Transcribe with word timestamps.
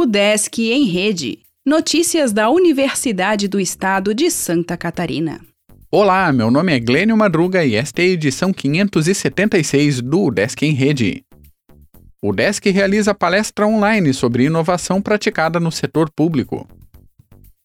O 0.00 0.06
Desk 0.06 0.58
em 0.58 0.86
Rede. 0.86 1.40
Notícias 1.62 2.32
da 2.32 2.48
Universidade 2.48 3.46
do 3.46 3.60
Estado 3.60 4.14
de 4.14 4.30
Santa 4.30 4.74
Catarina. 4.74 5.42
Olá, 5.92 6.32
meu 6.32 6.50
nome 6.50 6.74
é 6.74 6.80
Glênio 6.80 7.14
Madruga 7.18 7.62
e 7.66 7.74
esta 7.74 8.00
é 8.00 8.06
a 8.06 8.08
edição 8.08 8.50
576 8.50 10.00
do 10.00 10.30
Desk 10.30 10.62
em 10.62 10.72
Rede. 10.72 11.22
O 12.22 12.32
Desk 12.32 12.64
realiza 12.70 13.14
palestra 13.14 13.66
online 13.66 14.14
sobre 14.14 14.44
inovação 14.44 15.02
praticada 15.02 15.60
no 15.60 15.70
setor 15.70 16.10
público. 16.10 16.66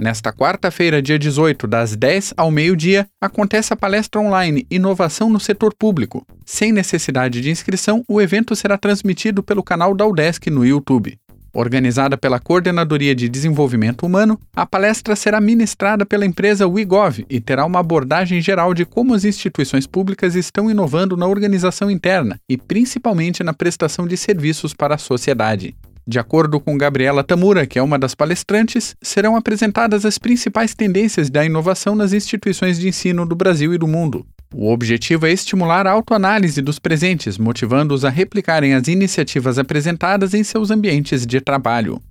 Nesta 0.00 0.32
quarta-feira, 0.32 1.02
dia 1.02 1.18
18, 1.18 1.66
das 1.66 1.94
10 1.94 2.32
ao 2.34 2.50
meio-dia, 2.50 3.06
acontece 3.20 3.74
a 3.74 3.76
palestra 3.76 4.18
online 4.18 4.66
Inovação 4.70 5.28
no 5.28 5.38
Setor 5.38 5.74
Público. 5.74 6.24
Sem 6.46 6.72
necessidade 6.72 7.42
de 7.42 7.50
inscrição, 7.50 8.02
o 8.08 8.18
evento 8.18 8.56
será 8.56 8.78
transmitido 8.78 9.42
pelo 9.42 9.62
canal 9.62 9.94
da 9.94 10.06
UDESC 10.06 10.48
no 10.48 10.64
YouTube. 10.64 11.18
Organizada 11.52 12.16
pela 12.16 12.38
Coordenadoria 12.38 13.14
de 13.14 13.28
Desenvolvimento 13.28 14.06
Humano, 14.06 14.38
a 14.54 14.64
palestra 14.64 15.16
será 15.16 15.40
ministrada 15.40 16.06
pela 16.06 16.24
empresa 16.24 16.66
WeGov 16.66 17.26
e 17.28 17.40
terá 17.40 17.64
uma 17.64 17.80
abordagem 17.80 18.40
geral 18.40 18.72
de 18.72 18.84
como 18.84 19.14
as 19.14 19.24
instituições 19.24 19.84
públicas 19.84 20.36
estão 20.36 20.70
inovando 20.70 21.16
na 21.16 21.26
organização 21.26 21.90
interna 21.90 22.40
e 22.48 22.56
principalmente 22.56 23.42
na 23.42 23.52
prestação 23.52 24.06
de 24.06 24.16
serviços 24.16 24.72
para 24.72 24.94
a 24.94 24.98
sociedade. 24.98 25.74
De 26.06 26.18
acordo 26.18 26.60
com 26.60 26.78
Gabriela 26.78 27.22
Tamura, 27.22 27.66
que 27.66 27.78
é 27.78 27.82
uma 27.82 27.98
das 27.98 28.14
palestrantes, 28.14 28.96
serão 29.02 29.36
apresentadas 29.36 30.04
as 30.04 30.18
principais 30.18 30.74
tendências 30.74 31.28
da 31.28 31.44
inovação 31.44 31.94
nas 31.94 32.12
instituições 32.12 32.78
de 32.78 32.88
ensino 32.88 33.26
do 33.26 33.34
Brasil 33.36 33.74
e 33.74 33.78
do 33.78 33.86
mundo. 33.86 34.24
O 34.52 34.72
objetivo 34.72 35.26
é 35.26 35.32
estimular 35.32 35.86
a 35.86 35.92
autoanálise 35.92 36.60
dos 36.60 36.80
presentes, 36.80 37.38
motivando-os 37.38 38.04
a 38.04 38.10
replicarem 38.10 38.74
as 38.74 38.88
iniciativas 38.88 39.58
apresentadas 39.58 40.34
em 40.34 40.42
seus 40.42 40.72
ambientes 40.72 41.24
de 41.24 41.40
trabalho. 41.40 42.02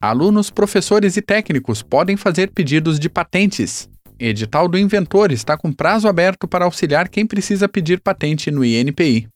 Alunos, 0.00 0.50
professores 0.50 1.16
e 1.16 1.22
técnicos 1.22 1.82
podem 1.82 2.16
fazer 2.16 2.50
pedidos 2.50 2.98
de 2.98 3.08
patentes. 3.08 3.88
Edital 4.18 4.66
do 4.66 4.78
Inventor 4.78 5.30
está 5.30 5.58
com 5.58 5.72
prazo 5.72 6.08
aberto 6.08 6.48
para 6.48 6.64
auxiliar 6.64 7.08
quem 7.08 7.26
precisa 7.26 7.68
pedir 7.68 8.00
patente 8.00 8.50
no 8.50 8.64
INPI. 8.64 9.28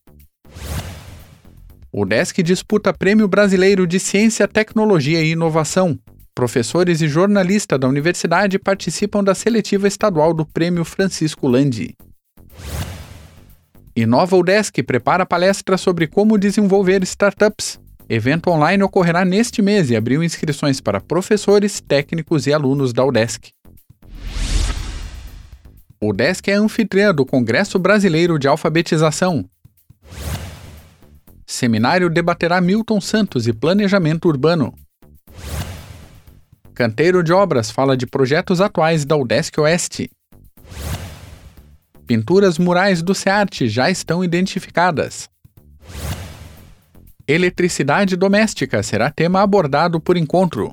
O 1.92 2.04
DESC 2.04 2.42
disputa 2.42 2.92
Prêmio 2.92 3.28
Brasileiro 3.28 3.86
de 3.86 4.00
Ciência, 4.00 4.48
Tecnologia 4.48 5.22
e 5.22 5.32
Inovação. 5.32 5.98
Professores 6.36 7.00
e 7.00 7.08
jornalistas 7.08 7.80
da 7.80 7.88
universidade 7.88 8.58
participam 8.58 9.24
da 9.24 9.34
seletiva 9.34 9.88
estadual 9.88 10.34
do 10.34 10.44
Prêmio 10.44 10.84
Francisco 10.84 11.48
Landi. 11.48 11.96
Inova 13.96 14.36
UDESC 14.36 14.82
prepara 14.82 15.24
palestra 15.24 15.78
sobre 15.78 16.06
como 16.06 16.36
desenvolver 16.36 17.02
startups. 17.04 17.80
Evento 18.06 18.50
online 18.50 18.82
ocorrerá 18.82 19.24
neste 19.24 19.62
mês 19.62 19.88
e 19.88 19.96
abriu 19.96 20.22
inscrições 20.22 20.78
para 20.78 21.00
professores, 21.00 21.80
técnicos 21.80 22.46
e 22.46 22.52
alunos 22.52 22.92
da 22.92 23.02
UDESC. 23.02 23.48
O 25.98 26.10
UDESC 26.10 26.50
é 26.50 26.54
anfitriã 26.54 27.14
do 27.14 27.24
Congresso 27.24 27.78
Brasileiro 27.78 28.38
de 28.38 28.46
Alfabetização. 28.46 29.48
Seminário 31.46 32.10
debaterá 32.10 32.60
Milton 32.60 33.00
Santos 33.00 33.46
e 33.46 33.54
planejamento 33.54 34.28
urbano. 34.28 34.74
Canteiro 36.76 37.22
de 37.22 37.32
Obras 37.32 37.70
fala 37.70 37.96
de 37.96 38.06
projetos 38.06 38.60
atuais 38.60 39.06
da 39.06 39.16
UDESC 39.16 39.58
Oeste. 39.58 40.10
Pinturas 42.06 42.58
murais 42.58 43.00
do 43.00 43.14
SEARTE 43.14 43.66
já 43.66 43.90
estão 43.90 44.22
identificadas. 44.22 45.26
Eletricidade 47.26 48.14
doméstica 48.14 48.82
será 48.82 49.10
tema 49.10 49.40
abordado 49.40 49.98
por 49.98 50.18
encontro. 50.18 50.70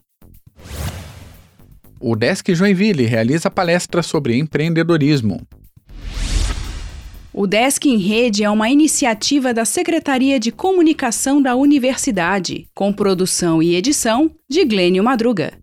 O 2.01 2.17
Desk 2.17 2.53
Joinville 2.53 3.05
realiza 3.05 3.49
palestra 3.49 4.03
sobre 4.03 4.37
empreendedorismo. 4.37 5.47
O 7.31 7.47
Desk 7.47 7.85
em 7.85 7.97
Rede 7.97 8.43
é 8.43 8.49
uma 8.49 8.69
iniciativa 8.69 9.53
da 9.53 9.63
Secretaria 9.63 10.37
de 10.37 10.51
Comunicação 10.51 11.41
da 11.41 11.55
Universidade, 11.55 12.67
com 12.75 12.91
produção 12.91 13.63
e 13.63 13.73
edição 13.73 14.29
de 14.49 14.65
Glênio 14.65 15.01
Madruga. 15.01 15.62